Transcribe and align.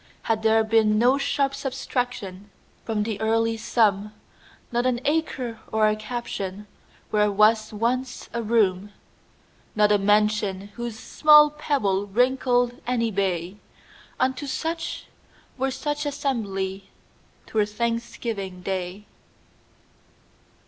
Had 0.23 0.41
there 0.41 0.63
been 0.63 0.97
no 0.97 1.19
sharp 1.19 1.53
subtractionFrom 1.53 3.03
the 3.03 3.21
early 3.21 3.55
sum, 3.55 4.13
Not 4.71 4.87
an 4.87 4.99
acre 5.05 5.59
or 5.71 5.87
a 5.87 5.95
captionWhere 5.95 7.31
was 7.31 7.71
once 7.71 8.27
a 8.33 8.41
room, 8.41 8.91
Not 9.75 9.91
a 9.91 9.99
mention, 9.99 10.69
whose 10.69 10.97
small 10.97 11.51
pebbleWrinkled 11.51 12.79
any 12.87 13.11
bay,—Unto 13.11 14.47
such, 14.47 15.05
were 15.55 15.69
such 15.69 16.07
assembly,'T 16.07 17.53
were 17.53 17.67
Thanksgiving 17.67 18.61
day. 18.63 19.05